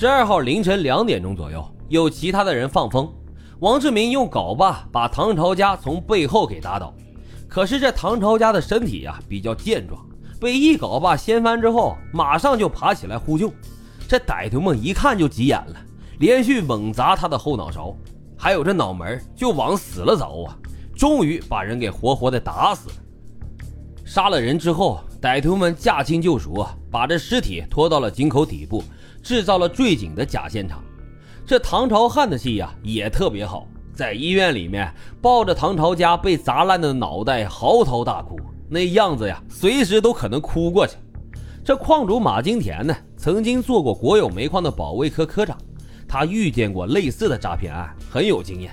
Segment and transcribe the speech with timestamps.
[0.00, 3.06] 十二号凌晨两点钟左右，有其他的人放风，
[3.58, 6.94] 王志明用镐把把唐朝家从背后给打倒。
[7.46, 10.02] 可是这唐朝家的身体呀比较健壮，
[10.40, 13.52] 被一镐把掀翻之后，马上就爬起来呼救。
[14.08, 15.76] 这歹徒们一看就急眼了，
[16.18, 17.94] 连续猛砸他的后脑勺，
[18.38, 20.56] 还有这脑门就往死了凿啊！
[20.96, 22.94] 终于把人给活活的打死了。
[24.02, 28.82] 杀了人之后，歹徒们驾轻就熟啊，把这尸体拖到了井口底部，
[29.22, 30.82] 制造了坠井的假现场。
[31.46, 40.96] 这唐朝汉的戏呀也特别好，在医院里面抱着唐朝家被砸烂的脑袋嚎啕大哭，那样子呀，随时都可能哭过去。
[41.64, 45.58] 这矿主马金田呢，曾经做过国有煤矿的保卫科科长，
[46.08, 48.72] 他遇见过类似的诈骗案，很有经验。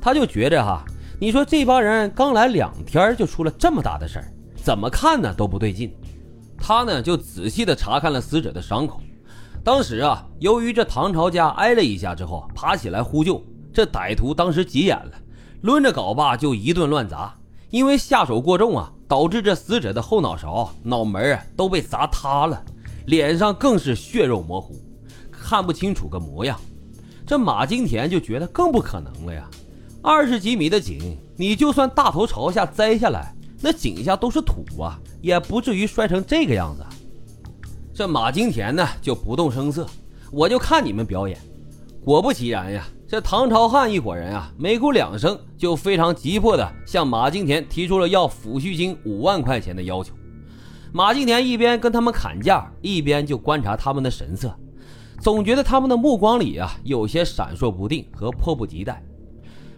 [0.00, 0.84] 他就觉着哈，
[1.20, 4.32] 你说这帮人刚来两天就出了这么大的事儿。
[4.56, 5.94] 怎么看呢都不对劲，
[6.58, 9.00] 他呢就仔细的查看了死者的伤口。
[9.66, 15.10] 当时啊，由于这唐朝家挨了一下之后爬起来呼救，这歹徒当时急眼了，
[15.62, 17.34] 抡着镐把就一顿乱砸。
[17.70, 22.64] 因为下手过重啊，导致这死者的后脑勺、脑门啊都被砸塌了，
[23.06, 24.76] 脸上更是血肉模糊，
[25.32, 26.56] 看不清楚个模样。
[27.26, 29.50] 这马金田就觉得更不可能了呀，
[30.00, 33.34] 二十几米的井，你就算大头朝下栽下来。
[33.60, 36.84] 那井下都是土啊，也不至于摔成这个样子。
[37.96, 39.86] 这马金田呢就不动声色，
[40.30, 41.40] 我就看你们表演。
[42.04, 50.12] 果不其然呀，这唐朝汉一伙人啊，没哭两声就非常急迫的向马金田提出了要抚恤金五万块钱的要求。
[50.92, 54.54] 马金田一边跟他们砍价，一边就观察他们的神色，
[55.18, 59.02] 总觉得他们的目光里啊有些闪烁不定和迫不及待。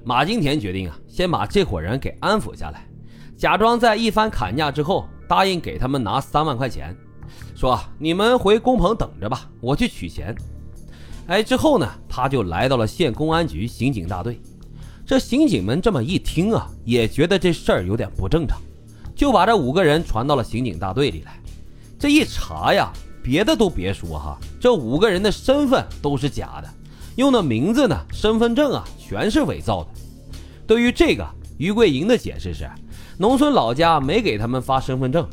[0.02, 2.84] 马金田决定啊，先把这伙人给安抚下来。
[3.36, 6.96] 假装在一番砍价之后，答应给他们拿三万块钱，
[7.54, 10.34] 说：“你们回工棚等着吧，我去取钱。”
[11.28, 14.40] 哎，之后呢，他就来到了县公安局刑警大队。
[15.04, 18.58] 这刑警们这么一听啊，也觉得这事儿有点不正常，
[19.14, 21.38] 就把这五个人传到了刑警大队里来。
[21.98, 26.68] 这一查呀，别的都别说哈，这五个人的身份都是假的，
[27.16, 29.90] 用的名字呢、身份证啊，全是伪造的。
[30.66, 32.68] 对于这个，于桂英的解释是。
[33.20, 35.28] 农村老家没给他们发身份证，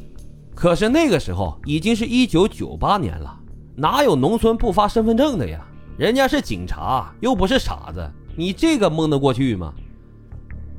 [0.56, 3.38] 可是那个时候已经是一九九八年了，
[3.76, 5.64] 哪有农村不发身份证的呀？
[5.98, 9.74] 人家是警察，又不是傻子，你这个蒙得过去吗？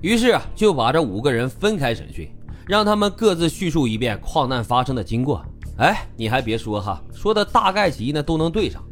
[0.00, 2.28] 于是就把这五个人分开审讯，
[2.66, 5.44] 让他们各自叙述一遍矿难发生的经过。
[5.78, 8.82] 哎，你还别说哈，说的大概齐呢都能对上，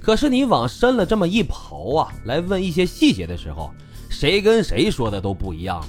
[0.00, 3.70] 可是你往深了这么一刨啊，来问一些细节的时候，
[4.08, 5.86] 谁跟谁说的都不一样了。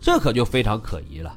[0.00, 1.36] 这可就非常可疑了。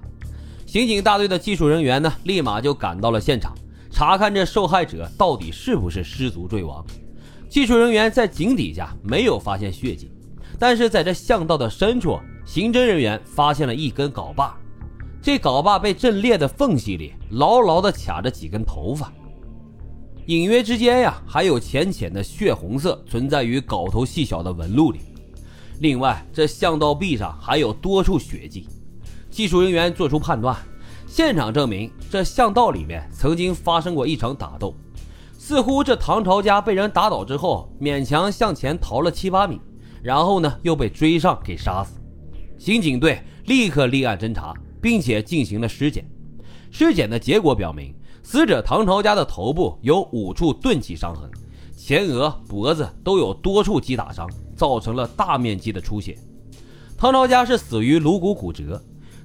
[0.73, 3.53] 刑警大队的技术人员呢，立马就赶到了现场，
[3.91, 6.83] 查看这受害者到底是不是失足坠亡。
[7.47, 10.11] 技术人员在井底下没有发现血迹，
[10.57, 14.57] 但是在这巷道的深处，刑侦人员发现了一根镐把。
[15.21, 19.13] 这镐把被震裂的缝隙里牢牢地卡着几根头发，
[20.25, 25.01] 隐约之间呀，还有浅浅的血红色存在于镐头细小的纹路里。
[25.81, 28.67] 另外，这巷道壁上还有多处血迹，
[29.33, 30.55] 技术人员做出判断，
[31.07, 34.75] 现场证明这巷道里面曾经发生过一场打斗，
[35.39, 39.59] 似乎这唐朝家被人打倒之后，勉强向前逃了七八米，
[40.03, 41.99] 然后呢又被追上给杀死。
[42.59, 46.07] 刑警队立刻立案侦查，并且进行了尸检，
[46.69, 47.91] 尸检的结果表明，
[48.21, 51.27] 死者唐朝家的头部有五处钝器伤痕。
[51.75, 56.15] 前额、脖子都有多处击打伤，造成了大面积的出血。
[56.95, 58.79] 唐朝家是死于颅骨骨折，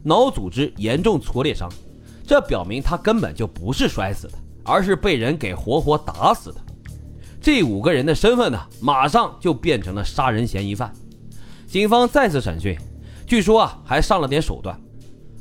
[0.09, 1.71] 脑组织严重挫裂伤，
[2.27, 6.61] 这表明他根本就不是摔死的，而是被人给活活打死的。
[7.41, 10.91] 这五个人的身份呢，马上就变成了杀人嫌疑犯。
[11.67, 12.77] 警方再次审讯，
[13.27, 14.75] 据说啊，还上了点手段。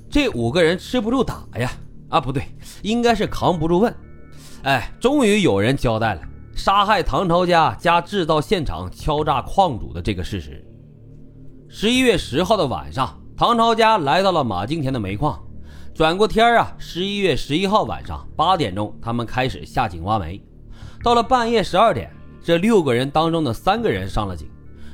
[0.09, 1.71] 这五个人吃不住打呀，
[2.09, 2.43] 啊不对，
[2.81, 3.95] 应该是扛不住问。
[4.63, 6.21] 哎，终于有人交代了。
[6.55, 10.65] 杀害唐朝家加制造现场敲诈矿主的这个事实。
[11.69, 15.39] 十一月十号的晚上，唐朝家来到了马金田的煤矿。
[15.93, 20.41] 转过天啊，十一月十一号晚上八点钟，他们开始下井挖煤。
[21.03, 22.11] 到了半夜十二点，
[22.43, 24.47] 这六个人当中的三个人上了井，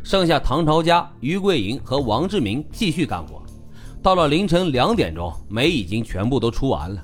[0.03, 3.41] 剩下唐朝家、于桂英和王志明继续干活。
[4.01, 7.01] 到了凌晨两点钟，煤已经全部都出完了。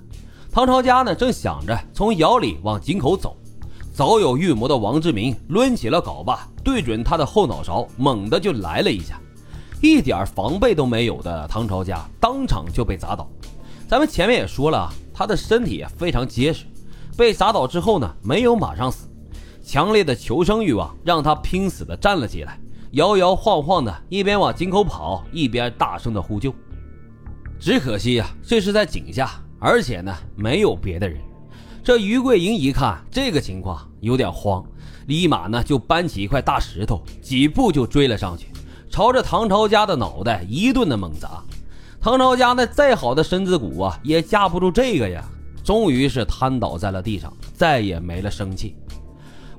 [0.52, 3.38] 唐朝家呢，正想着从窑里往井口走。
[3.94, 9.18] 早有预谋的王志明抡起了镐把，对准他的后脑勺，猛地就来了一下。
[9.82, 13.30] 一点防备都没有的唐朝家当场就被砸倒。
[13.88, 16.66] 咱们前面也说了，他的身体非常结实，
[17.18, 19.08] 被砸倒之后呢，没有马上死。
[19.64, 22.60] 强烈的求生欲望让他拼死的站了起来，
[22.92, 26.54] 摇摇晃晃的，一边往井口跑，一边大声的呼救。
[27.60, 31.20] 只可惜呀，这是在井下，而且呢，没有别的人。
[31.84, 34.64] 这于桂英一看这个情况，有点慌，
[35.08, 38.48] 立马呢就搬起一块大石头，几步就追了上去，
[39.00, 41.42] 朝着唐朝家的脑袋一顿的猛砸。
[42.02, 45.24] 唐朝家那再好的身子骨啊，也架不住这个呀。
[45.64, 48.76] 终于是瘫倒在了地上，再也没了生气。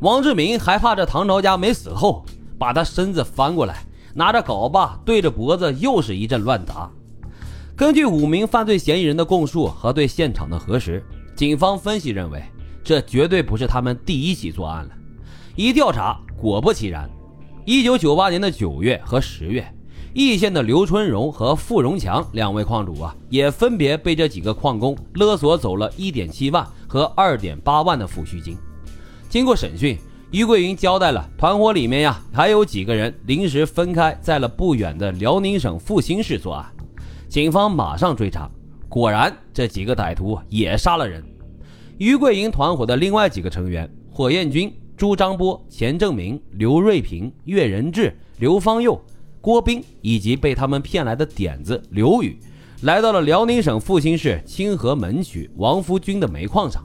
[0.01, 2.23] 王志明还怕这唐朝家没死后，
[2.59, 3.83] 把他身子翻过来，
[4.13, 6.91] 拿着镐把对着脖子又是一阵乱砸。
[7.75, 11.03] 根据五名犯罪嫌疑人的供述和对现场的核实，
[11.35, 12.45] 警方分析认为，
[12.85, 14.91] 这绝对不是他们第一起作案了。
[15.57, 17.09] 一调查，果不其然，
[17.65, 19.65] 一九九八年的九月和十月。
[20.13, 28.57] 易县的刘春荣和傅荣强两位矿主啊，也分别被这几个矿工勒索走了一点七万和二点八万的抚恤金。
[29.29, 29.97] 经过审讯，
[30.33, 36.67] 于桂云交代了团伙里面呀，还有几个人临时分开在了不远的辽宁省阜新市作案。
[37.29, 38.51] 警方马上追查，
[38.89, 41.23] 果然这几个歹徒也杀了人。
[41.99, 49.03] 于桂云团伙的另外几个成员火焰军、朱张波、钱正明、刘瑞平、岳仁志、刘方佑。
[49.41, 52.39] 郭斌以及被他们骗来的点子刘宇，
[52.83, 56.85] 来到了辽宁省阜新市清河门区王福军的煤矿上。